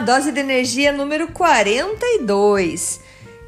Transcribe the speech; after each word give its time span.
Dose 0.00 0.32
de 0.32 0.40
energia 0.40 0.92
número 0.92 1.28
42. 1.28 3.00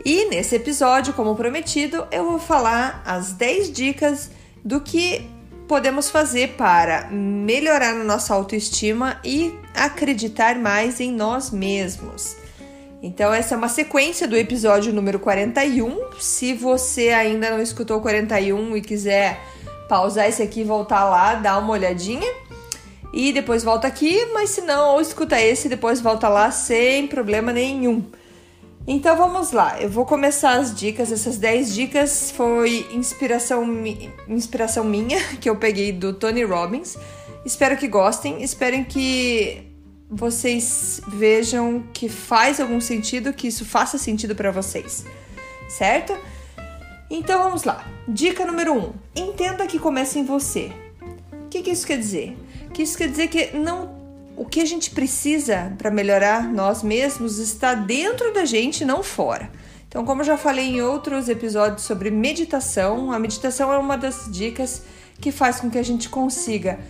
E 0.05 0.27
nesse 0.27 0.55
episódio, 0.55 1.15
como 1.15 1.35
prometido, 1.35 2.07
eu 2.13 2.29
vou 2.29 2.39
falar 2.39 3.03
as 3.07 3.33
10 3.33 3.73
dicas 3.73 4.31
do 4.63 4.81
que 4.81 5.27
podemos 5.67 6.11
fazer 6.11 6.51
para 6.51 7.09
melhorar 7.11 7.93
a 7.93 8.05
nossa 8.05 8.35
autoestima 8.35 9.19
e 9.25 9.55
acreditar 9.75 10.57
mais 10.57 11.01
em 11.01 11.11
nós 11.11 11.51
mesmos. 11.51 12.37
Então, 13.03 13.33
essa 13.33 13.55
é 13.55 13.59
uma 13.59 13.71
sequência 13.71 14.29
do 14.29 14.37
episódio 14.37 14.93
número 14.93 15.19
41. 15.19 16.13
Se 16.21 16.53
você 16.53 17.09
ainda 17.09 17.51
não 17.51 17.63
escutou 17.63 17.97
o 17.97 18.03
41 18.03 18.77
e 18.77 18.83
quiser 18.83 19.41
pausar 19.89 20.29
esse 20.29 20.43
aqui 20.43 20.61
e 20.61 20.65
voltar 20.65 21.05
lá, 21.05 21.35
dá 21.35 21.59
uma 21.59 21.73
olhadinha. 21.73 22.31
E 23.13 23.33
depois 23.33 23.63
volta 23.63 23.87
aqui, 23.87 24.27
mas 24.33 24.51
se 24.51 24.63
não, 24.63 24.95
ou 24.95 25.01
escuta 25.01 25.41
esse 25.41 25.67
e 25.67 25.71
depois 25.71 26.01
volta 26.01 26.29
lá 26.29 26.51
sem 26.51 27.07
problema 27.07 27.53
nenhum. 27.53 28.05
Então 28.87 29.17
vamos 29.17 29.53
lá, 29.53 29.81
eu 29.81 29.89
vou 29.89 30.05
começar 30.05 30.55
as 30.59 30.75
dicas. 30.75 31.13
Essas 31.13 31.37
10 31.37 31.75
dicas 31.75 32.33
foi 32.33 32.89
inspiração, 32.93 33.65
inspiração 34.27 34.83
minha, 34.83 35.23
que 35.41 35.49
eu 35.49 35.57
peguei 35.57 35.93
do 35.93 36.13
Tony 36.13 36.43
Robbins. 36.43 36.97
Espero 37.45 37.77
que 37.77 37.87
gostem, 37.87 38.43
esperem 38.43 38.83
que 38.83 39.71
vocês 40.11 41.01
vejam 41.09 41.85
que 41.93 42.09
faz 42.09 42.61
algum 42.61 42.81
sentido, 42.81 43.33
que 43.33 43.49
isso 43.49 43.65
faça 43.65 43.99
sentido 43.99 44.35
para 44.35 44.51
vocês, 44.51 45.05
certo? 45.69 46.17
Então 47.11 47.43
vamos 47.45 47.65
lá. 47.65 47.87
Dica 48.09 48.45
número 48.45 48.73
1: 48.73 48.79
um, 48.79 48.93
entenda 49.15 49.67
que 49.67 49.79
começa 49.79 50.19
em 50.19 50.25
você. 50.25 50.73
O 51.45 51.49
que, 51.49 51.63
que 51.63 51.71
isso 51.71 51.87
quer 51.87 51.99
dizer? 51.99 52.37
Que 52.73 52.83
isso 52.83 52.97
quer 52.97 53.09
dizer 53.09 53.29
que 53.29 53.57
não 53.57 54.01
o 54.37 54.45
que 54.45 54.61
a 54.61 54.65
gente 54.65 54.91
precisa 54.91 55.73
para 55.77 55.91
melhorar 55.91 56.51
nós 56.51 56.83
mesmos 56.83 57.39
está 57.39 57.75
dentro 57.75 58.33
da 58.33 58.45
gente, 58.45 58.85
não 58.85 59.03
fora. 59.03 59.51
Então, 59.87 60.05
como 60.05 60.23
eu 60.23 60.25
já 60.25 60.39
falei 60.39 60.67
em 60.69 60.81
outros 60.81 61.29
episódios 61.29 61.83
sobre 61.83 62.11
meditação, 62.11 63.13
a 63.13 63.19
meditação 63.19 63.71
é 63.71 63.77
uma 63.77 63.97
das 63.99 64.27
dicas 64.31 64.83
que 65.21 65.31
faz 65.31 65.61
com 65.61 65.71
que 65.71 65.77
a 65.77 65.83
gente 65.83 66.09
consiga 66.09 66.81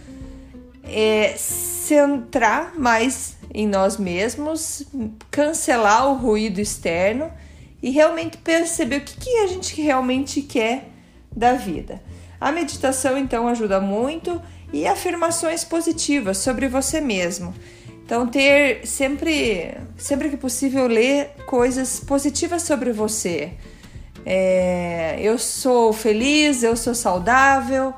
é, 0.85 1.35
centrar 1.37 2.79
mais 2.79 3.37
em 3.53 3.67
nós 3.67 3.97
mesmos, 3.97 4.85
cancelar 5.31 6.09
o 6.09 6.15
ruído 6.15 6.61
externo 6.61 7.31
e 7.83 7.91
realmente 7.91 8.39
perceber 8.39 8.99
o 8.99 9.01
que, 9.01 9.17
que 9.17 9.37
a 9.39 9.49
gente 9.49 9.81
realmente 9.83 10.41
quer 10.41 10.89
da 11.35 11.55
vida. 11.55 12.01
A 12.41 12.53
meditação 12.53 13.19
então 13.19 13.49
ajuda 13.49 13.81
muito 13.81 14.41
e 14.73 14.87
afirmações 14.87 15.65
positivas 15.65 16.39
sobre 16.39 16.69
você 16.69 17.01
mesmo. 17.01 17.55
Então 18.05 18.27
ter 18.27 18.87
sempre, 18.87 19.75
sempre 19.97 20.29
que 20.29 20.37
possível 20.37 20.87
ler 20.87 21.31
coisas 21.47 22.01
positivas 22.01 22.63
sobre 22.63 22.93
você. 22.93 23.53
É, 24.25 25.17
eu 25.21 25.39
sou 25.39 25.93
feliz, 25.93 26.63
eu 26.63 26.77
sou 26.77 26.95
saudável, 26.95 27.93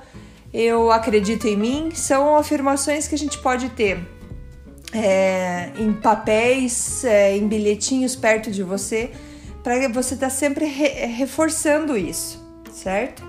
eu 0.52 0.90
acredito 0.90 1.46
em 1.46 1.56
mim, 1.56 1.90
são 1.94 2.36
afirmações 2.36 3.06
que 3.06 3.14
a 3.14 3.18
gente 3.18 3.38
pode 3.38 3.68
ter 3.70 3.98
é, 4.92 5.70
em 5.76 5.92
papéis, 5.92 7.04
é, 7.04 7.36
em 7.36 7.48
bilhetinhos 7.48 8.14
perto 8.14 8.50
de 8.50 8.62
você, 8.62 9.10
para 9.62 9.88
você 9.88 10.14
estar 10.14 10.28
tá 10.28 10.30
sempre 10.30 10.66
re 10.66 11.06
reforçando 11.06 11.96
isso, 11.96 12.40
certo? 12.72 13.22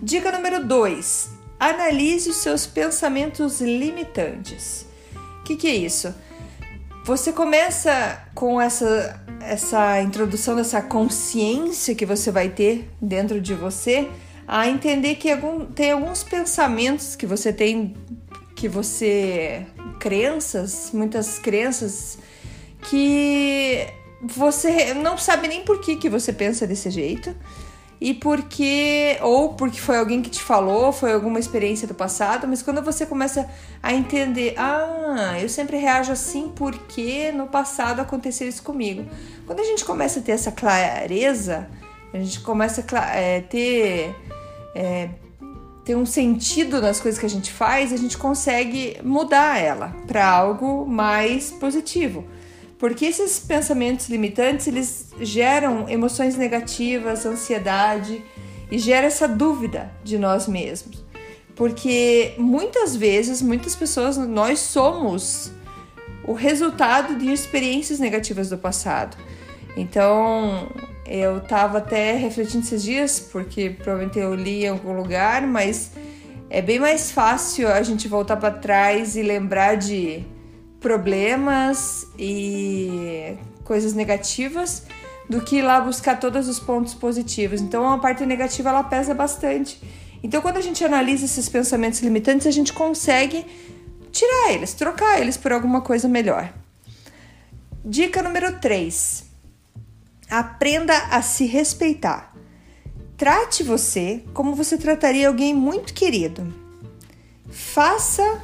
Dica 0.00 0.32
número 0.32 0.64
2: 0.64 1.37
analise 1.58 2.30
os 2.30 2.36
seus 2.36 2.66
pensamentos 2.66 3.60
limitantes. 3.60 4.86
O 5.40 5.44
que, 5.44 5.56
que 5.56 5.66
é 5.66 5.74
isso? 5.74 6.14
Você 7.04 7.32
começa 7.32 8.22
com 8.34 8.60
essa, 8.60 9.20
essa 9.40 10.00
introdução 10.02 10.54
dessa 10.54 10.82
consciência 10.82 11.94
que 11.94 12.04
você 12.04 12.30
vai 12.30 12.50
ter 12.50 12.88
dentro 13.00 13.40
de 13.40 13.54
você 13.54 14.08
a 14.46 14.68
entender 14.68 15.16
que 15.16 15.30
algum, 15.30 15.66
tem 15.66 15.92
alguns 15.92 16.22
pensamentos 16.22 17.16
que 17.16 17.26
você 17.26 17.52
tem, 17.52 17.94
que 18.54 18.68
você. 18.68 19.66
crenças, 19.98 20.90
muitas 20.92 21.38
crenças, 21.38 22.18
que 22.88 23.86
você 24.22 24.94
não 24.94 25.16
sabe 25.16 25.48
nem 25.48 25.62
por 25.64 25.80
que, 25.80 25.96
que 25.96 26.08
você 26.08 26.32
pensa 26.32 26.66
desse 26.66 26.90
jeito 26.90 27.34
e 28.00 28.14
porque 28.14 29.18
ou 29.20 29.54
porque 29.54 29.80
foi 29.80 29.96
alguém 29.96 30.22
que 30.22 30.30
te 30.30 30.42
falou, 30.42 30.92
foi 30.92 31.12
alguma 31.12 31.38
experiência 31.38 31.86
do 31.86 31.94
passado, 31.94 32.46
mas 32.46 32.62
quando 32.62 32.82
você 32.82 33.04
começa 33.04 33.48
a 33.82 33.92
entender, 33.92 34.54
ah, 34.56 35.36
eu 35.40 35.48
sempre 35.48 35.76
reajo 35.76 36.12
assim 36.12 36.48
porque 36.54 37.32
no 37.32 37.46
passado 37.46 38.00
aconteceu 38.00 38.48
isso 38.48 38.62
comigo. 38.62 39.04
Quando 39.46 39.60
a 39.60 39.64
gente 39.64 39.84
começa 39.84 40.20
a 40.20 40.22
ter 40.22 40.32
essa 40.32 40.52
clareza, 40.52 41.68
a 42.12 42.18
gente 42.18 42.40
começa 42.40 42.84
a 42.96 43.16
é, 43.16 43.40
ter 43.40 44.14
é, 44.74 45.08
ter 45.84 45.96
um 45.96 46.04
sentido 46.04 46.82
nas 46.82 47.00
coisas 47.00 47.18
que 47.18 47.24
a 47.24 47.30
gente 47.30 47.50
faz, 47.50 47.94
a 47.94 47.96
gente 47.96 48.18
consegue 48.18 48.98
mudar 49.02 49.58
ela 49.58 49.96
para 50.06 50.28
algo 50.28 50.86
mais 50.86 51.50
positivo. 51.50 52.24
Porque 52.78 53.06
esses 53.06 53.40
pensamentos 53.40 54.08
limitantes, 54.08 54.66
eles 54.68 55.08
geram 55.20 55.88
emoções 55.88 56.36
negativas, 56.36 57.26
ansiedade 57.26 58.22
e 58.70 58.78
gera 58.78 59.06
essa 59.06 59.26
dúvida 59.26 59.90
de 60.04 60.16
nós 60.16 60.46
mesmos. 60.46 61.04
Porque 61.56 62.34
muitas 62.38 62.94
vezes, 62.94 63.42
muitas 63.42 63.74
pessoas, 63.74 64.16
nós 64.16 64.60
somos 64.60 65.50
o 66.24 66.32
resultado 66.32 67.16
de 67.16 67.32
experiências 67.32 67.98
negativas 67.98 68.48
do 68.48 68.56
passado. 68.56 69.16
Então, 69.76 70.68
eu 71.04 71.38
estava 71.38 71.78
até 71.78 72.12
refletindo 72.12 72.64
esses 72.64 72.82
dias, 72.82 73.18
porque 73.18 73.70
provavelmente 73.70 74.18
eu 74.18 74.34
li 74.34 74.64
em 74.64 74.68
algum 74.68 74.92
lugar, 74.92 75.46
mas 75.46 75.90
é 76.48 76.62
bem 76.62 76.78
mais 76.78 77.10
fácil 77.10 77.66
a 77.66 77.82
gente 77.82 78.06
voltar 78.06 78.36
para 78.36 78.52
trás 78.52 79.16
e 79.16 79.22
lembrar 79.22 79.76
de 79.76 80.24
problemas 80.80 82.06
e 82.18 83.36
coisas 83.64 83.92
negativas 83.94 84.84
do 85.28 85.40
que 85.40 85.56
ir 85.56 85.62
lá 85.62 85.80
buscar 85.80 86.18
todos 86.18 86.48
os 86.48 86.58
pontos 86.58 86.94
positivos. 86.94 87.60
Então 87.60 87.90
a 87.90 87.98
parte 87.98 88.24
negativa 88.24 88.70
ela 88.70 88.82
pesa 88.82 89.14
bastante. 89.14 89.80
Então 90.22 90.40
quando 90.40 90.56
a 90.56 90.62
gente 90.62 90.84
analisa 90.84 91.24
esses 91.24 91.48
pensamentos 91.48 92.00
limitantes, 92.00 92.46
a 92.46 92.50
gente 92.50 92.72
consegue 92.72 93.44
tirar 94.10 94.52
eles, 94.52 94.72
trocar 94.74 95.20
eles 95.20 95.36
por 95.36 95.52
alguma 95.52 95.80
coisa 95.80 96.08
melhor. 96.08 96.52
Dica 97.84 98.22
número 98.22 98.58
3 98.58 99.28
Aprenda 100.30 100.94
a 101.10 101.22
se 101.22 101.46
respeitar. 101.46 102.34
Trate 103.16 103.62
você 103.62 104.22
como 104.34 104.54
você 104.54 104.76
trataria 104.76 105.26
alguém 105.26 105.54
muito 105.54 105.94
querido. 105.94 106.52
Faça 107.48 108.42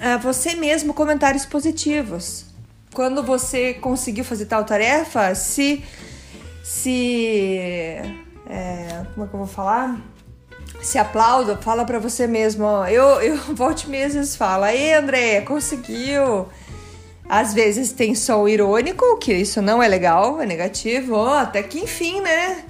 a 0.00 0.14
ah, 0.14 0.16
você 0.16 0.54
mesmo 0.54 0.94
comentários 0.94 1.44
positivos. 1.44 2.46
Quando 2.94 3.22
você 3.22 3.74
conseguiu 3.74 4.24
fazer 4.24 4.46
tal 4.46 4.64
tarefa, 4.64 5.34
se. 5.34 5.84
se. 6.62 8.00
É, 8.48 9.04
como 9.14 9.26
é 9.26 9.28
que 9.28 9.34
eu 9.34 9.38
vou 9.38 9.46
falar? 9.46 10.00
Se 10.80 10.98
aplauda, 10.98 11.56
fala 11.56 11.84
para 11.84 11.98
você 11.98 12.26
mesmo. 12.26 12.64
Ó, 12.64 12.86
eu, 12.86 13.20
eu 13.20 13.36
volte 13.54 13.88
mesmo 13.88 14.24
fala, 14.26 14.66
aí 14.66 14.92
André, 14.92 15.40
conseguiu 15.42 16.46
às 17.28 17.52
vezes 17.52 17.92
tem 17.92 18.14
som 18.14 18.48
irônico, 18.48 19.18
que 19.18 19.34
isso 19.34 19.60
não 19.60 19.82
é 19.82 19.88
legal, 19.88 20.40
é 20.40 20.46
negativo. 20.46 21.14
Oh, 21.14 21.28
até 21.28 21.62
que 21.62 21.78
enfim, 21.78 22.20
né? 22.22 22.64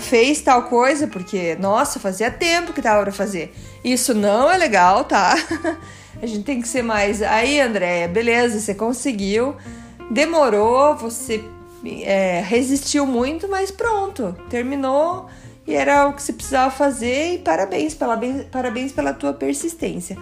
Fez 0.00 0.42
tal 0.42 0.64
coisa, 0.64 1.06
porque, 1.06 1.56
nossa, 1.58 1.98
fazia 1.98 2.30
tempo 2.30 2.72
que 2.72 2.82
tava 2.82 3.02
pra 3.02 3.12
fazer. 3.12 3.54
Isso 3.82 4.12
não 4.12 4.50
é 4.50 4.58
legal, 4.58 5.04
tá? 5.04 5.34
A 6.20 6.26
gente 6.26 6.44
tem 6.44 6.60
que 6.60 6.68
ser 6.68 6.82
mais. 6.82 7.22
Aí, 7.22 7.60
André, 7.60 8.08
beleza, 8.08 8.60
você 8.60 8.74
conseguiu. 8.74 9.54
Demorou, 10.10 10.96
você 10.96 11.44
é, 12.02 12.40
resistiu 12.40 13.06
muito, 13.06 13.48
mas 13.48 13.70
pronto, 13.70 14.34
terminou 14.48 15.28
e 15.66 15.74
era 15.74 16.08
o 16.08 16.14
que 16.14 16.22
você 16.22 16.32
precisava 16.32 16.70
fazer 16.70 17.34
e 17.34 17.38
parabéns, 17.38 17.94
pela, 17.94 18.18
parabéns 18.50 18.90
pela 18.90 19.12
tua 19.12 19.34
persistência. 19.34 20.16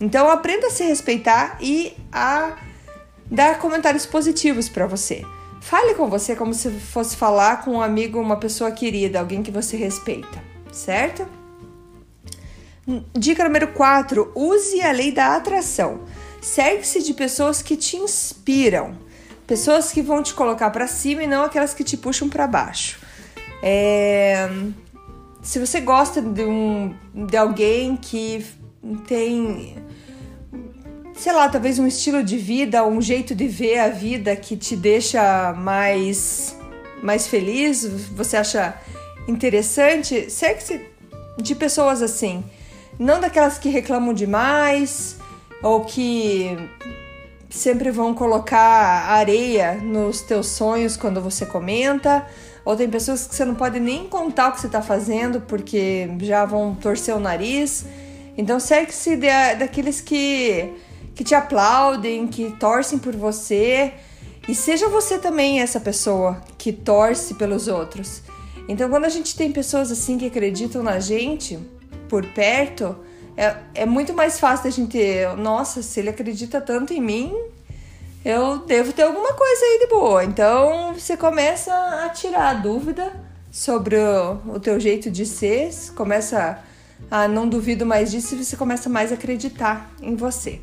Então 0.00 0.28
aprenda 0.28 0.66
a 0.66 0.70
se 0.70 0.84
respeitar 0.84 1.56
e 1.60 1.94
a 2.12 2.56
dar 3.30 3.58
comentários 3.58 4.04
positivos 4.04 4.68
para 4.68 4.86
você. 4.86 5.24
Fale 5.60 5.94
com 5.94 6.10
você 6.10 6.36
como 6.36 6.52
se 6.52 6.70
fosse 6.70 7.16
falar 7.16 7.64
com 7.64 7.72
um 7.72 7.80
amigo, 7.80 8.20
uma 8.20 8.36
pessoa 8.36 8.70
querida, 8.70 9.18
alguém 9.18 9.42
que 9.42 9.50
você 9.50 9.76
respeita, 9.78 10.42
certo? 10.70 11.26
Dica 13.16 13.44
número 13.44 13.68
4: 13.68 14.32
use 14.34 14.80
a 14.82 14.92
lei 14.92 15.10
da 15.10 15.36
atração. 15.36 16.00
Cerque-se 16.40 17.02
de 17.02 17.14
pessoas 17.14 17.62
que 17.62 17.76
te 17.76 17.96
inspiram, 17.96 18.98
pessoas 19.46 19.90
que 19.90 20.02
vão 20.02 20.22
te 20.22 20.34
colocar 20.34 20.70
para 20.70 20.86
cima 20.86 21.22
e 21.22 21.26
não 21.26 21.42
aquelas 21.44 21.72
que 21.72 21.82
te 21.82 21.96
puxam 21.96 22.28
para 22.28 22.46
baixo. 22.46 23.00
É... 23.62 24.48
Se 25.42 25.58
você 25.58 25.80
gosta 25.80 26.20
de, 26.20 26.44
um, 26.44 26.94
de 27.14 27.36
alguém 27.36 27.96
que 27.96 28.44
tem, 29.06 29.76
sei 31.14 31.32
lá, 31.32 31.48
talvez 31.48 31.78
um 31.78 31.86
estilo 31.86 32.22
de 32.22 32.36
vida, 32.36 32.86
um 32.86 33.00
jeito 33.00 33.34
de 33.34 33.46
ver 33.46 33.78
a 33.78 33.88
vida 33.88 34.34
que 34.36 34.56
te 34.56 34.74
deixa 34.74 35.52
mais, 35.54 36.56
mais 37.02 37.26
feliz, 37.26 37.86
você 38.12 38.38
acha 38.38 38.74
interessante, 39.28 40.30
cerque-se 40.30 40.80
de 41.38 41.54
pessoas 41.54 42.00
assim. 42.00 42.42
Não 42.98 43.20
daquelas 43.20 43.58
que 43.58 43.68
reclamam 43.68 44.14
demais 44.14 45.16
ou 45.62 45.84
que 45.84 46.56
sempre 47.50 47.90
vão 47.90 48.12
colocar 48.14 49.08
areia 49.08 49.74
nos 49.74 50.20
teus 50.20 50.48
sonhos 50.48 50.96
quando 50.96 51.20
você 51.20 51.46
comenta. 51.46 52.26
Ou 52.64 52.76
tem 52.76 52.88
pessoas 52.88 53.26
que 53.26 53.34
você 53.34 53.44
não 53.44 53.54
pode 53.54 53.78
nem 53.78 54.08
contar 54.08 54.48
o 54.48 54.52
que 54.52 54.60
você 54.60 54.66
está 54.66 54.80
fazendo 54.80 55.40
porque 55.40 56.08
já 56.20 56.44
vão 56.44 56.74
torcer 56.74 57.14
o 57.14 57.20
nariz. 57.20 57.84
Então 58.36 58.58
cerque-se 58.58 59.16
daqueles 59.58 60.00
que, 60.00 60.72
que 61.14 61.22
te 61.22 61.34
aplaudem, 61.34 62.26
que 62.26 62.50
torcem 62.58 62.98
por 62.98 63.14
você. 63.14 63.92
E 64.48 64.54
seja 64.54 64.88
você 64.88 65.18
também 65.18 65.60
essa 65.60 65.80
pessoa 65.80 66.42
que 66.56 66.72
torce 66.72 67.34
pelos 67.34 67.68
outros. 67.68 68.22
Então 68.68 68.88
quando 68.88 69.04
a 69.04 69.10
gente 69.10 69.36
tem 69.36 69.52
pessoas 69.52 69.90
assim 69.90 70.16
que 70.16 70.26
acreditam 70.26 70.82
na 70.82 70.98
gente 70.98 71.58
por 72.08 72.24
perto, 72.26 72.96
é, 73.36 73.56
é 73.74 73.86
muito 73.86 74.12
mais 74.14 74.38
fácil 74.38 74.68
a 74.68 74.70
gente, 74.70 74.98
nossa, 75.38 75.82
se 75.82 76.00
ele 76.00 76.10
acredita 76.10 76.60
tanto 76.60 76.92
em 76.92 77.00
mim, 77.00 77.34
eu 78.24 78.58
devo 78.58 78.92
ter 78.92 79.02
alguma 79.02 79.32
coisa 79.34 79.64
aí 79.64 79.78
de 79.80 79.86
boa. 79.88 80.24
Então 80.24 80.94
você 80.94 81.16
começa 81.16 81.72
a 82.04 82.08
tirar 82.08 82.50
a 82.50 82.54
dúvida 82.54 83.12
sobre 83.50 83.96
o, 83.96 84.54
o 84.54 84.60
teu 84.60 84.80
jeito 84.80 85.10
de 85.10 85.26
ser, 85.26 85.70
começa 85.94 86.58
a 87.10 87.28
não 87.28 87.48
duvido 87.48 87.84
mais 87.84 88.10
disso 88.10 88.34
e 88.34 88.44
você 88.44 88.56
começa 88.56 88.88
mais 88.88 89.12
a 89.12 89.14
acreditar 89.14 89.90
em 90.00 90.16
você. 90.16 90.60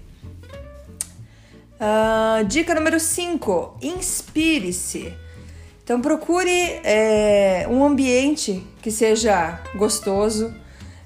Uh, 1.81 2.45
dica 2.45 2.75
número 2.75 2.99
5: 2.99 3.77
inspire-se. 3.81 5.13
Então 5.83 5.99
procure 5.99 6.79
é, 6.83 7.65
um 7.69 7.83
ambiente 7.83 8.63
que 8.81 8.91
seja 8.91 9.59
gostoso. 9.75 10.53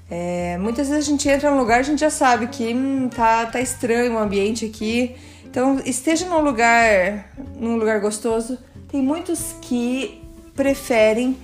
É, 0.08 0.56
muitas 0.58 0.88
vezes 0.88 1.06
a 1.06 1.10
gente 1.10 1.28
entra 1.28 1.50
num 1.50 1.58
lugar, 1.58 1.80
a 1.80 1.82
gente 1.82 2.00
já 2.00 2.10
sabe 2.10 2.46
que 2.46 2.72
hum, 2.72 3.08
tá, 3.08 3.46
tá 3.46 3.60
estranho 3.60 4.14
o 4.14 4.18
ambiente 4.18 4.64
aqui. 4.64 5.16
Então 5.44 5.80
esteja 5.84 6.26
num 6.26 6.40
lugar, 6.40 7.32
num 7.58 7.76
lugar 7.76 8.00
gostoso. 8.00 8.58
Tem 8.88 9.02
muitos 9.02 9.54
que 9.62 10.22
preferem 10.54 11.36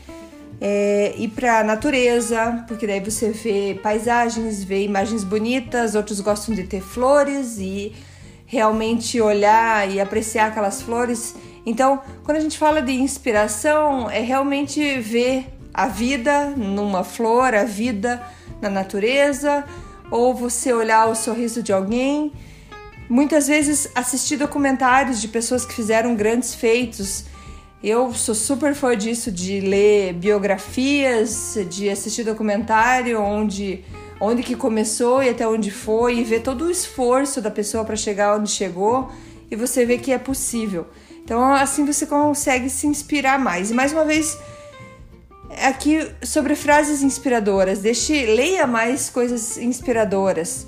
é, 0.60 1.14
ir 1.18 1.28
para 1.28 1.64
natureza, 1.64 2.64
porque 2.68 2.86
daí 2.86 3.00
você 3.00 3.30
vê 3.30 3.78
paisagens, 3.82 4.62
vê 4.62 4.84
imagens 4.84 5.24
bonitas, 5.24 5.94
outros 5.96 6.20
gostam 6.20 6.54
de 6.54 6.62
ter 6.64 6.80
flores 6.80 7.58
e 7.58 7.92
realmente 8.46 9.20
olhar 9.20 9.90
e 9.90 10.00
apreciar 10.00 10.48
aquelas 10.48 10.80
flores. 10.80 11.34
Então, 11.66 12.00
quando 12.22 12.36
a 12.36 12.40
gente 12.40 12.58
fala 12.58 12.80
de 12.80 12.92
inspiração, 12.92 14.08
é 14.10 14.20
realmente 14.20 15.00
ver 15.00 15.46
a 15.74 15.88
vida 15.88 16.50
numa 16.50 17.02
flor, 17.02 17.54
a 17.54 17.64
vida 17.64 18.22
na 18.62 18.70
natureza, 18.70 19.64
ou 20.10 20.34
você 20.34 20.72
olhar 20.72 21.08
o 21.08 21.14
sorriso 21.14 21.62
de 21.62 21.72
alguém. 21.72 22.32
Muitas 23.10 23.46
vezes 23.46 23.90
assistir 23.94 24.38
documentários 24.38 25.20
de 25.20 25.28
pessoas 25.28 25.66
que 25.66 25.74
fizeram 25.74 26.14
grandes 26.14 26.54
feitos 26.54 27.26
eu 27.82 28.14
sou 28.14 28.32
super 28.32 28.76
fã 28.76 28.96
disso, 28.96 29.32
de 29.32 29.58
ler 29.58 30.12
biografias, 30.12 31.58
de 31.68 31.90
assistir 31.90 32.22
documentário 32.22 33.20
onde, 33.20 33.84
onde 34.20 34.44
que 34.44 34.54
começou 34.54 35.20
e 35.20 35.28
até 35.28 35.48
onde 35.48 35.72
foi, 35.72 36.18
e 36.18 36.22
ver 36.22 36.42
todo 36.42 36.66
o 36.66 36.70
esforço 36.70 37.40
da 37.40 37.50
pessoa 37.50 37.84
para 37.84 37.96
chegar 37.96 38.38
onde 38.38 38.52
chegou, 38.52 39.10
e 39.50 39.56
você 39.56 39.84
vê 39.84 39.98
que 39.98 40.12
é 40.12 40.18
possível. 40.18 40.86
Então, 41.24 41.52
assim 41.52 41.84
você 41.84 42.06
consegue 42.06 42.70
se 42.70 42.86
inspirar 42.86 43.36
mais. 43.36 43.72
E 43.72 43.74
mais 43.74 43.92
uma 43.92 44.04
vez, 44.04 44.38
aqui 45.60 46.10
sobre 46.22 46.54
frases 46.54 47.02
inspiradoras, 47.02 47.80
deixe, 47.80 48.26
leia 48.26 48.66
mais 48.66 49.10
coisas 49.10 49.58
inspiradoras. 49.58 50.66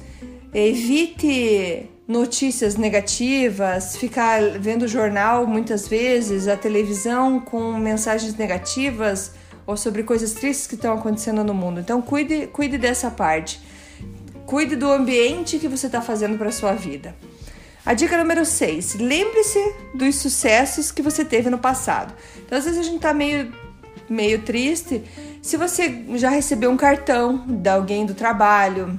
Evite 0.52 1.90
notícias 2.06 2.76
negativas, 2.76 3.96
ficar 3.96 4.40
vendo 4.58 4.86
jornal 4.86 5.46
muitas 5.46 5.88
vezes, 5.88 6.46
a 6.48 6.56
televisão 6.56 7.40
com 7.40 7.72
mensagens 7.72 8.34
negativas 8.36 9.32
ou 9.66 9.76
sobre 9.76 10.02
coisas 10.02 10.32
tristes 10.32 10.66
que 10.66 10.74
estão 10.74 10.94
acontecendo 10.94 11.42
no 11.42 11.54
mundo. 11.54 11.80
Então 11.80 12.02
cuide, 12.02 12.46
cuide 12.48 12.76
dessa 12.76 13.10
parte. 13.10 13.60
Cuide 14.46 14.76
do 14.76 14.90
ambiente 14.92 15.58
que 15.58 15.68
você 15.68 15.86
está 15.86 16.02
fazendo 16.02 16.36
para 16.36 16.52
sua 16.52 16.74
vida. 16.74 17.14
A 17.86 17.92
dica 17.92 18.16
número 18.16 18.44
6: 18.44 18.96
lembre-se 18.96 19.74
dos 19.94 20.16
sucessos 20.16 20.90
que 20.90 21.02
você 21.02 21.24
teve 21.24 21.50
no 21.50 21.58
passado. 21.58 22.14
Então, 22.44 22.56
às 22.56 22.64
vezes 22.64 22.80
a 22.80 22.82
gente 22.82 22.96
está 22.96 23.12
meio, 23.12 23.52
meio 24.08 24.42
triste. 24.42 25.02
Se 25.42 25.56
você 25.56 26.04
já 26.14 26.30
recebeu 26.30 26.70
um 26.70 26.76
cartão 26.76 27.44
de 27.46 27.68
alguém 27.68 28.06
do 28.06 28.14
trabalho, 28.14 28.98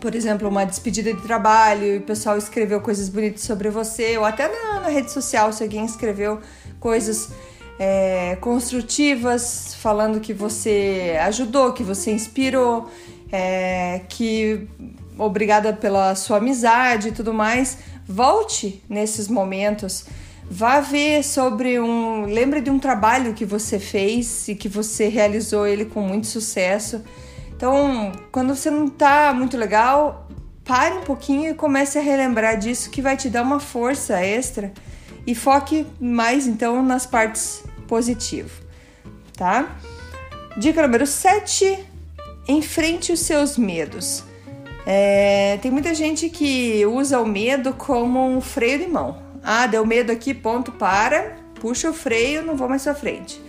por 0.00 0.14
exemplo, 0.14 0.48
uma 0.48 0.64
despedida 0.64 1.12
de 1.12 1.22
trabalho 1.22 1.84
e 1.84 1.98
o 1.98 2.02
pessoal 2.02 2.36
escreveu 2.36 2.80
coisas 2.80 3.08
bonitas 3.08 3.42
sobre 3.42 3.70
você, 3.70 4.16
ou 4.18 4.24
até 4.24 4.48
na, 4.48 4.80
na 4.80 4.88
rede 4.88 5.10
social, 5.12 5.52
se 5.52 5.62
alguém 5.62 5.84
escreveu 5.84 6.40
coisas 6.80 7.30
é, 7.78 8.36
construtivas, 8.40 9.74
falando 9.74 10.20
que 10.20 10.32
você 10.32 11.16
ajudou, 11.22 11.72
que 11.72 11.82
você 11.82 12.10
inspirou, 12.10 12.90
é, 13.30 14.00
que 14.08 14.68
obrigada 15.18 15.72
pela 15.72 16.14
sua 16.14 16.38
amizade 16.38 17.08
e 17.08 17.12
tudo 17.12 17.32
mais. 17.32 17.78
Volte 18.06 18.82
nesses 18.88 19.28
momentos. 19.28 20.04
Vá 20.52 20.80
ver 20.80 21.24
sobre 21.24 21.80
um. 21.80 22.26
Lembre 22.26 22.60
de 22.60 22.70
um 22.70 22.78
trabalho 22.78 23.32
que 23.32 23.44
você 23.44 23.78
fez 23.78 24.48
e 24.48 24.54
que 24.54 24.68
você 24.68 25.08
realizou 25.08 25.66
ele 25.66 25.84
com 25.84 26.00
muito 26.02 26.26
sucesso 26.26 27.02
então, 27.62 28.10
quando 28.32 28.56
você 28.56 28.68
não 28.72 28.88
tá 28.88 29.32
muito 29.32 29.56
legal, 29.56 30.26
pare 30.64 30.96
um 30.96 31.02
pouquinho 31.02 31.52
e 31.52 31.54
comece 31.54 31.96
a 31.96 32.02
relembrar 32.02 32.58
disso 32.58 32.90
que 32.90 33.00
vai 33.00 33.16
te 33.16 33.30
dar 33.30 33.42
uma 33.42 33.60
força 33.60 34.18
extra 34.20 34.72
e 35.24 35.32
foque 35.32 35.86
mais 36.00 36.48
então 36.48 36.82
nas 36.82 37.06
partes 37.06 37.62
positivas, 37.86 38.50
tá? 39.36 39.76
Dica 40.56 40.82
número 40.82 41.06
7: 41.06 41.78
enfrente 42.48 43.12
os 43.12 43.20
seus 43.20 43.56
medos. 43.56 44.24
É, 44.84 45.56
tem 45.62 45.70
muita 45.70 45.94
gente 45.94 46.28
que 46.30 46.84
usa 46.84 47.20
o 47.20 47.24
medo 47.24 47.74
como 47.74 48.28
um 48.28 48.40
freio 48.40 48.80
de 48.80 48.88
mão. 48.88 49.22
Ah, 49.42 49.66
deu 49.66 49.84
medo 49.84 50.12
aqui, 50.12 50.32
ponto, 50.32 50.72
para, 50.72 51.36
puxa 51.60 51.90
o 51.90 51.94
freio, 51.94 52.42
não 52.42 52.56
vou 52.56 52.68
mais 52.68 52.84
pra 52.84 52.94
frente. 52.94 53.40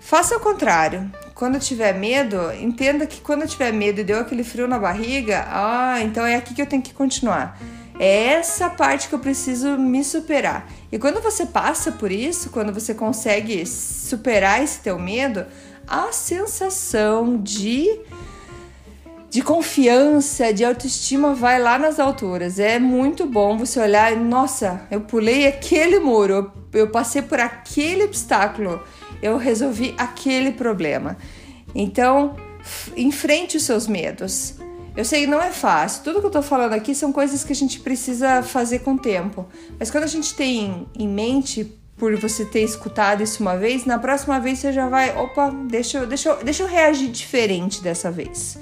Faça 0.00 0.36
o 0.36 0.40
contrário 0.40 1.10
quando 1.34 1.60
tiver 1.60 1.92
medo, 1.92 2.52
entenda 2.60 3.06
que 3.06 3.20
quando 3.20 3.46
tiver 3.46 3.72
medo 3.72 4.00
e 4.00 4.04
deu 4.04 4.18
aquele 4.18 4.42
frio 4.42 4.66
na 4.66 4.76
barriga, 4.76 5.46
ah, 5.48 6.02
então 6.02 6.26
é 6.26 6.34
aqui 6.34 6.52
que 6.52 6.60
eu 6.60 6.66
tenho 6.66 6.82
que 6.82 6.92
continuar. 6.92 7.56
É 7.96 8.26
essa 8.26 8.68
parte 8.68 9.08
que 9.08 9.14
eu 9.14 9.20
preciso 9.20 9.78
me 9.78 10.02
superar. 10.02 10.68
E 10.90 10.98
quando 10.98 11.20
você 11.20 11.46
passa 11.46 11.92
por 11.92 12.10
isso, 12.10 12.50
quando 12.50 12.72
você 12.72 12.92
consegue 12.92 13.64
superar 13.66 14.62
esse 14.62 14.80
teu 14.80 14.98
medo, 14.98 15.46
a 15.86 16.10
sensação 16.10 17.40
de 17.40 17.88
de 19.30 19.42
confiança, 19.42 20.52
de 20.52 20.64
autoestima 20.64 21.34
vai 21.34 21.60
lá 21.60 21.78
nas 21.78 21.98
alturas. 21.98 22.58
É 22.58 22.78
muito 22.78 23.26
bom 23.26 23.58
você 23.58 23.78
olhar, 23.78 24.16
nossa, 24.16 24.82
eu 24.90 25.00
pulei 25.02 25.46
aquele 25.46 25.98
muro, 25.98 26.52
eu 26.72 26.88
passei 26.88 27.22
por 27.22 27.38
aquele 27.38 28.04
obstáculo 28.04 28.80
eu 29.22 29.36
resolvi 29.36 29.94
aquele 29.98 30.52
problema. 30.52 31.16
Então, 31.74 32.36
enfrente 32.96 33.56
os 33.56 33.64
seus 33.64 33.86
medos. 33.86 34.54
Eu 34.96 35.04
sei 35.04 35.22
que 35.22 35.26
não 35.26 35.40
é 35.40 35.50
fácil. 35.50 36.02
Tudo 36.02 36.20
que 36.20 36.26
eu 36.26 36.30
tô 36.30 36.42
falando 36.42 36.72
aqui 36.72 36.94
são 36.94 37.12
coisas 37.12 37.44
que 37.44 37.52
a 37.52 37.56
gente 37.56 37.80
precisa 37.80 38.42
fazer 38.42 38.80
com 38.80 38.94
o 38.94 38.98
tempo. 38.98 39.46
Mas 39.78 39.90
quando 39.90 40.04
a 40.04 40.08
gente 40.08 40.34
tem 40.34 40.86
em 40.98 41.08
mente 41.08 41.72
por 41.96 42.16
você 42.16 42.44
ter 42.44 42.62
escutado 42.62 43.22
isso 43.22 43.42
uma 43.42 43.56
vez, 43.56 43.84
na 43.84 43.98
próxima 43.98 44.38
vez 44.38 44.60
você 44.60 44.72
já 44.72 44.88
vai, 44.88 45.16
opa, 45.16 45.50
deixa 45.50 46.06
deixa 46.06 46.34
deixa 46.36 46.62
eu 46.62 46.68
reagir 46.68 47.08
diferente 47.08 47.82
dessa 47.82 48.10
vez. 48.10 48.56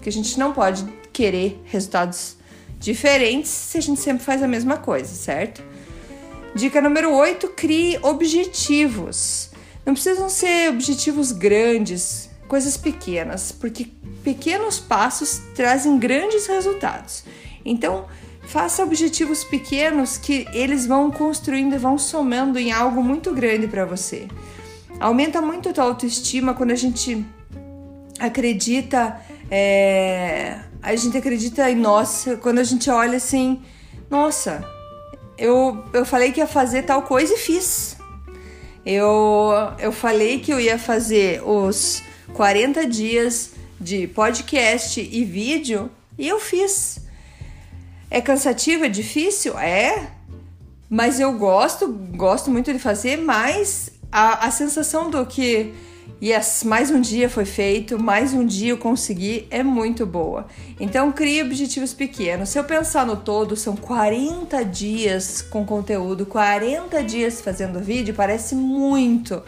Porque 0.00 0.08
a 0.08 0.12
gente 0.12 0.38
não 0.38 0.54
pode 0.54 0.82
querer 1.12 1.60
resultados 1.66 2.38
diferentes 2.78 3.50
se 3.50 3.76
a 3.76 3.82
gente 3.82 4.00
sempre 4.00 4.24
faz 4.24 4.42
a 4.42 4.48
mesma 4.48 4.78
coisa, 4.78 5.14
certo? 5.14 5.62
Dica 6.54 6.80
número 6.80 7.12
8: 7.12 7.48
crie 7.48 7.98
objetivos. 8.00 9.50
Não 9.84 9.92
precisam 9.92 10.30
ser 10.30 10.70
objetivos 10.70 11.32
grandes, 11.32 12.30
coisas 12.48 12.78
pequenas, 12.78 13.52
porque 13.52 13.88
pequenos 14.24 14.80
passos 14.80 15.42
trazem 15.54 15.98
grandes 15.98 16.46
resultados. 16.46 17.22
Então, 17.62 18.06
faça 18.44 18.82
objetivos 18.82 19.44
pequenos 19.44 20.16
que 20.16 20.48
eles 20.54 20.86
vão 20.86 21.10
construindo 21.10 21.74
e 21.74 21.78
vão 21.78 21.98
somando 21.98 22.58
em 22.58 22.72
algo 22.72 23.02
muito 23.02 23.34
grande 23.34 23.68
para 23.68 23.84
você. 23.84 24.28
Aumenta 24.98 25.42
muito 25.42 25.68
a 25.68 25.72
tua 25.74 25.84
autoestima 25.84 26.54
quando 26.54 26.70
a 26.70 26.76
gente 26.76 27.22
acredita, 28.18 29.20
é, 29.50 30.60
a 30.80 30.94
gente 30.94 31.16
acredita 31.18 31.68
em 31.70 31.76
nós, 31.76 32.26
quando 32.40 32.60
a 32.60 32.64
gente 32.64 32.88
olha 32.88 33.16
assim, 33.16 33.62
nossa, 34.08 34.64
eu, 35.36 35.84
eu 35.92 36.04
falei 36.04 36.32
que 36.32 36.40
ia 36.40 36.46
fazer 36.46 36.82
tal 36.82 37.02
coisa 37.02 37.34
e 37.34 37.38
fiz. 37.38 37.96
Eu, 38.84 39.52
eu 39.78 39.92
falei 39.92 40.40
que 40.40 40.52
eu 40.52 40.60
ia 40.60 40.78
fazer 40.78 41.42
os 41.42 42.02
40 42.32 42.86
dias 42.86 43.52
de 43.80 44.06
podcast 44.06 45.00
e 45.00 45.24
vídeo 45.24 45.90
e 46.18 46.28
eu 46.28 46.38
fiz. 46.38 47.00
É 48.10 48.20
cansativo, 48.20 48.84
é 48.84 48.88
difícil? 48.88 49.58
É. 49.58 50.10
Mas 50.88 51.20
eu 51.20 51.32
gosto, 51.34 51.88
gosto 51.88 52.50
muito 52.50 52.72
de 52.72 52.78
fazer, 52.78 53.16
mas 53.16 53.92
a, 54.10 54.46
a 54.46 54.50
sensação 54.50 55.08
do 55.08 55.24
que 55.24 55.72
yes, 56.22 56.64
mais 56.64 56.90
um 56.90 57.00
dia 57.00 57.28
foi 57.28 57.44
feito, 57.44 57.98
mais 57.98 58.32
um 58.32 58.44
dia 58.44 58.70
eu 58.70 58.78
consegui, 58.78 59.46
é 59.50 59.62
muito 59.62 60.06
boa. 60.06 60.46
Então 60.78 61.12
crie 61.12 61.42
objetivos 61.42 61.92
pequenos. 61.92 62.48
Se 62.48 62.58
eu 62.58 62.64
pensar 62.64 63.06
no 63.06 63.16
todo, 63.16 63.56
são 63.56 63.76
40 63.76 64.64
dias 64.64 65.42
com 65.42 65.64
conteúdo, 65.64 66.26
40 66.26 67.02
dias 67.04 67.40
fazendo 67.40 67.80
vídeo, 67.80 68.14
parece 68.14 68.54
muito. 68.54 69.42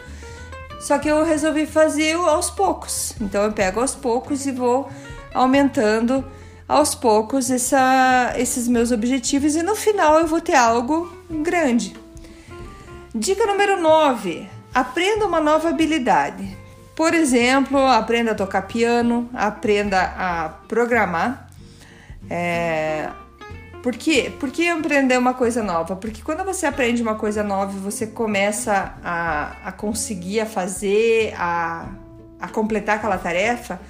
Só 0.79 0.99
que 0.99 1.07
eu 1.07 1.23
resolvi 1.23 1.65
fazer 1.65 2.15
aos 2.15 2.49
poucos. 2.49 3.13
Então 3.21 3.43
eu 3.43 3.51
pego 3.51 3.79
aos 3.79 3.95
poucos 3.95 4.45
e 4.45 4.51
vou 4.51 4.89
aumentando 5.33 6.23
aos 6.67 6.95
poucos 6.95 7.49
essa, 7.49 8.33
esses 8.37 8.67
meus 8.67 8.91
objetivos 8.91 9.55
e 9.55 9.63
no 9.63 9.75
final 9.75 10.19
eu 10.19 10.27
vou 10.27 10.41
ter 10.41 10.55
algo 10.55 11.11
grande. 11.29 11.95
Dica 13.15 13.45
número 13.45 13.79
9: 13.79 14.49
aprenda 14.73 15.25
uma 15.25 15.39
nova 15.39 15.69
habilidade. 15.69 16.57
Por 16.95 17.13
exemplo, 17.13 17.77
aprenda 17.77 18.31
a 18.31 18.35
tocar 18.35 18.63
piano, 18.63 19.29
aprenda 19.33 20.01
a 20.01 20.49
programar. 20.67 21.49
É... 22.29 23.09
Por 23.81 23.97
quê? 23.97 24.31
Por 24.39 24.49
que 24.49 24.67
aprender 24.69 25.17
uma 25.17 25.33
coisa 25.33 25.61
nova? 25.61 25.95
Porque 25.95 26.21
quando 26.21 26.45
você 26.45 26.65
aprende 26.65 27.01
uma 27.01 27.15
coisa 27.15 27.43
nova, 27.43 27.77
você 27.77 28.07
começa 28.07 28.95
a, 29.03 29.55
a 29.65 29.71
conseguir 29.73 30.39
a 30.39 30.45
fazer, 30.45 31.33
a, 31.35 31.89
a 32.39 32.47
completar 32.47 32.95
aquela 32.95 33.17
tarefa, 33.17 33.81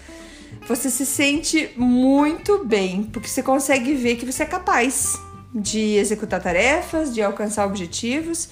você 0.68 0.90
se 0.90 1.06
sente 1.06 1.72
muito 1.78 2.66
bem, 2.66 3.04
porque 3.04 3.28
você 3.28 3.44
consegue 3.44 3.94
ver 3.94 4.16
que 4.16 4.26
você 4.26 4.44
é 4.44 4.46
capaz 4.48 5.20
de 5.54 5.96
executar 5.98 6.42
tarefas, 6.42 7.14
de 7.14 7.22
alcançar 7.22 7.66
objetivos, 7.66 8.50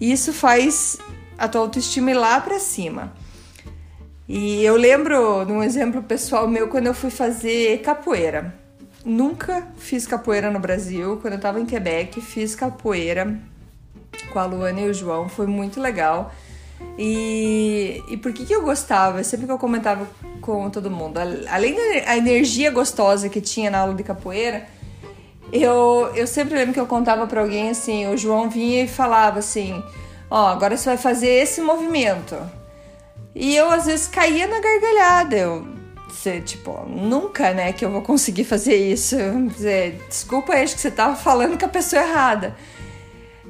e 0.00 0.10
isso 0.10 0.32
faz 0.32 0.96
a 1.38 1.48
tua 1.48 1.60
autoestima 1.60 2.10
ir 2.10 2.14
lá 2.14 2.40
para 2.40 2.58
cima. 2.58 3.12
E 4.28 4.62
eu 4.62 4.76
lembro 4.76 5.44
de 5.46 5.52
um 5.52 5.62
exemplo 5.62 6.02
pessoal 6.02 6.46
meu 6.46 6.68
quando 6.68 6.86
eu 6.86 6.94
fui 6.94 7.10
fazer 7.10 7.80
capoeira. 7.80 8.54
Nunca 9.04 9.68
fiz 9.78 10.06
capoeira 10.06 10.50
no 10.50 10.58
Brasil. 10.58 11.18
Quando 11.22 11.34
eu 11.34 11.40
tava 11.40 11.60
em 11.60 11.64
Quebec, 11.64 12.20
fiz 12.20 12.54
capoeira 12.54 13.38
com 14.32 14.38
a 14.38 14.44
Luana 14.44 14.80
e 14.80 14.90
o 14.90 14.92
João. 14.92 15.28
Foi 15.28 15.46
muito 15.46 15.80
legal. 15.80 16.34
E, 16.98 18.02
e 18.08 18.16
por 18.16 18.32
que, 18.32 18.44
que 18.44 18.54
eu 18.54 18.62
gostava? 18.62 19.22
Sempre 19.24 19.46
que 19.46 19.52
eu 19.52 19.58
comentava 19.58 20.06
com 20.40 20.68
todo 20.68 20.90
mundo, 20.90 21.18
além 21.48 21.74
da 21.74 22.16
energia 22.16 22.70
gostosa 22.70 23.28
que 23.28 23.40
tinha 23.40 23.70
na 23.70 23.78
aula 23.78 23.94
de 23.94 24.02
capoeira, 24.02 24.66
eu, 25.52 26.10
eu 26.14 26.26
sempre 26.26 26.54
lembro 26.54 26.74
que 26.74 26.80
eu 26.80 26.86
contava 26.86 27.26
para 27.26 27.40
alguém 27.40 27.70
assim: 27.70 28.06
o 28.06 28.16
João 28.16 28.50
vinha 28.50 28.84
e 28.84 28.88
falava 28.88 29.38
assim: 29.38 29.82
Ó, 30.30 30.46
agora 30.46 30.76
você 30.76 30.90
vai 30.90 30.98
fazer 30.98 31.28
esse 31.28 31.60
movimento. 31.60 32.36
E 33.34 33.56
eu 33.56 33.70
às 33.70 33.86
vezes 33.86 34.08
caía 34.08 34.46
na 34.46 34.60
gargalhada. 34.60 35.36
Eu, 35.36 35.66
tipo, 36.44 36.84
nunca, 36.86 37.52
né, 37.54 37.72
que 37.72 37.84
eu 37.84 37.90
vou 37.90 38.02
conseguir 38.02 38.44
fazer 38.44 38.76
isso. 38.76 39.16
Desculpa, 40.08 40.52
acho 40.54 40.74
que 40.74 40.80
você 40.80 40.90
tava 40.90 41.16
falando 41.16 41.58
com 41.58 41.64
a 41.64 41.68
pessoa 41.68 42.02
errada. 42.02 42.56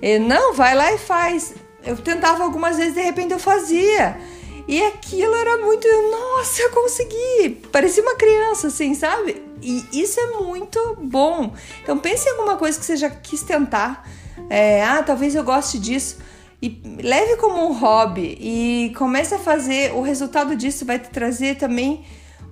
E, 0.01 0.19
não, 0.19 0.55
vai 0.55 0.75
lá 0.75 0.93
e 0.93 0.99
faz 0.99 1.55
eu 1.85 1.97
tentava 1.97 2.45
algumas 2.45 2.77
vezes, 2.77 2.95
de 2.95 3.01
repente 3.01 3.33
eu 3.33 3.39
fazia. 3.39 4.19
E 4.67 4.83
aquilo 4.83 5.35
era 5.35 5.57
muito, 5.59 5.89
nossa, 6.11 6.61
eu 6.61 6.71
consegui! 6.71 7.63
Parecia 7.73 8.03
uma 8.03 8.17
criança, 8.17 8.67
assim, 8.67 8.95
sabe? 8.95 9.43
E 9.63 9.87
isso 9.93 10.21
é 10.21 10.27
muito 10.43 10.99
bom. 11.01 11.55
Então 11.83 11.99
pense 11.99 12.29
em 12.29 12.33
alguma 12.33 12.57
coisa 12.57 12.79
que 12.79 12.85
você 12.85 12.97
já 12.97 13.09
quis 13.09 13.43
tentar. 13.43 14.07
É, 14.51 14.85
ah, 14.85 15.03
talvez 15.03 15.35
eu 15.35 15.43
goste 15.43 15.79
disso. 15.79 16.19
E 16.61 16.83
leve 17.01 17.37
como 17.37 17.69
um 17.69 17.73
hobby 17.73 18.37
e 18.41 18.93
comece 18.97 19.35
a 19.35 19.39
fazer. 19.39 19.95
O 19.95 20.03
resultado 20.03 20.57
disso 20.57 20.85
vai 20.85 20.99
te 20.99 21.09
trazer 21.09 21.57
também 21.57 22.05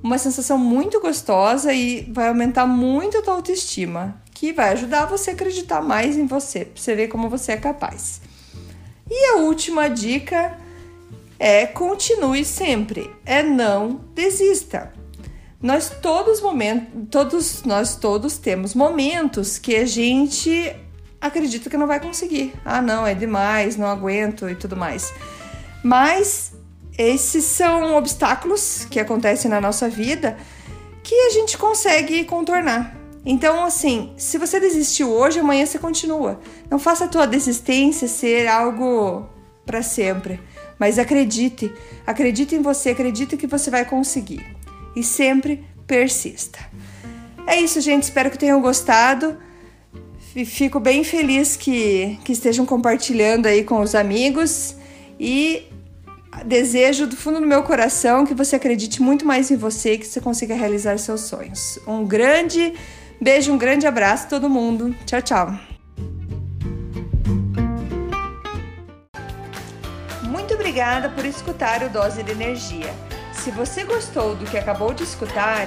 uma 0.03 0.19
sensação 0.19 0.57
muito 0.57 1.01
gostosa 1.01 1.73
e 1.73 2.03
vai 2.13 2.29
aumentar 2.29 2.67
muito 2.67 3.19
a 3.19 3.23
tua 3.23 3.35
autoestima, 3.35 4.23
que 4.33 4.53
vai 4.53 4.73
ajudar 4.73 5.07
você 5.07 5.31
a 5.31 5.33
acreditar 5.35 5.83
mais 5.83 6.17
em 6.17 6.27
você, 6.27 6.65
pra 6.65 6.81
você 6.81 6.95
ver 6.95 7.09
como 7.09 7.29
você 7.29 7.53
é 7.53 7.57
capaz. 7.57 8.21
E 9.11 9.33
a 9.33 9.37
última 9.39 9.89
dica 9.89 10.57
é 11.39 11.67
continue 11.67 12.45
sempre, 12.45 13.11
é 13.25 13.43
não 13.43 14.01
desista. 14.15 14.93
Nós 15.61 15.91
todos 16.03 16.41
momentos, 16.41 16.89
todos 17.11 17.63
nós 17.65 17.97
todos 17.97 18.39
temos 18.39 18.75
momentos 18.75 19.59
que 19.59 19.75
a 19.75 19.87
gente 19.87 20.77
acredita 21.21 21.71
que 21.71 21.77
não 21.77 21.87
vai 21.87 22.01
conseguir. 22.01 22.55
Ah, 22.65 22.83
não, 22.83 23.07
é 23.07 23.15
demais, 23.15 23.77
não 23.77 23.87
aguento 23.87 24.49
e 24.49 24.55
tudo 24.55 24.77
mais. 24.77 25.13
Mas 25.83 26.53
esses 26.99 27.45
são 27.45 27.97
obstáculos 27.97 28.87
que 28.91 28.99
acontecem 28.99 29.51
na 29.51 29.61
nossa 29.61 29.89
vida 29.89 30.37
que 31.03 31.15
a 31.15 31.31
gente 31.31 31.57
consegue 31.57 32.25
contornar. 32.25 32.97
Então, 33.25 33.65
assim, 33.65 34.13
se 34.17 34.39
você 34.39 34.59
desistiu 34.61 35.11
hoje, 35.11 35.41
amanhã 35.41 35.67
você 35.67 35.79
continua. 35.79 36.41
Não 36.71 36.79
faça 36.79 37.05
a 37.05 37.09
tua 37.09 37.27
desistência 37.27 38.07
ser 38.09 38.47
algo 38.47 39.29
para 39.65 39.83
sempre, 39.83 40.41
mas 40.79 40.99
acredite, 40.99 41.73
acredite 42.07 42.55
em 42.55 42.63
você, 42.63 42.91
acredite 42.91 43.37
que 43.37 43.47
você 43.47 43.69
vai 43.71 43.85
conseguir 43.85 44.47
e 44.95 45.03
sempre 45.03 45.65
persista. 45.87 46.59
É 47.47 47.61
isso, 47.61 47.81
gente. 47.81 48.05
Espero 48.05 48.31
que 48.31 48.39
tenham 48.39 48.61
gostado. 48.61 49.39
Fico 50.45 50.79
bem 50.79 51.03
feliz 51.03 51.57
que, 51.57 52.19
que 52.25 52.33
estejam 52.33 52.67
compartilhando 52.67 53.47
aí 53.47 53.65
com 53.65 53.81
os 53.81 53.95
amigos 53.95 54.77
e 55.19 55.67
desejo 56.45 57.07
do 57.07 57.17
fundo 57.17 57.41
do 57.41 57.47
meu 57.47 57.63
coração 57.63 58.27
que 58.27 58.35
você 58.35 58.57
acredite 58.57 59.01
muito 59.01 59.25
mais 59.25 59.51
em 59.51 59.57
você 59.57 59.95
e 59.95 59.99
que 59.99 60.07
você 60.07 60.21
consiga 60.21 60.55
realizar 60.55 60.99
seus 60.99 61.23
sonhos. 61.23 61.79
Um 61.87 62.05
grande 62.05 62.75
Beijo, 63.21 63.51
um 63.51 63.57
grande 63.57 63.87
abraço 63.87 64.29
todo 64.29 64.49
mundo. 64.49 64.95
Tchau, 65.07 65.23
tchau. 65.23 65.55
Muito 70.23 70.55
obrigada 70.55 71.09
por 71.09 71.25
escutar 71.25 71.83
o 71.83 71.89
Dose 71.89 72.23
de 72.23 72.33
Energia. 72.33 72.95
Se 73.33 73.51
você 73.51 73.85
gostou 73.85 74.37
do 74.37 74.45
que 74.45 74.59
acabou 74.59 74.93
de 74.93 75.03
escutar, 75.03 75.67